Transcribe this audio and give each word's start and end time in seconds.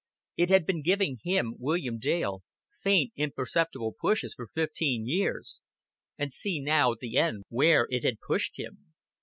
It 0.35 0.49
had 0.49 0.65
been 0.65 0.81
giving 0.81 1.19
him, 1.23 1.53
William 1.59 1.99
Dale, 1.99 2.41
faint 2.71 3.13
imperceptible 3.15 3.93
pushes 4.01 4.33
for 4.33 4.47
fifteen 4.47 5.05
years, 5.05 5.61
and 6.17 6.33
see 6.33 6.59
now 6.59 6.93
at 6.93 6.97
the 7.01 7.17
end 7.19 7.43
where 7.49 7.85
it 7.91 8.03
had 8.03 8.19
pushed 8.19 8.57
him. 8.57 8.93